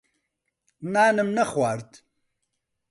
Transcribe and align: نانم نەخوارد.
نانم 0.93 1.29
نەخوارد. 1.37 1.89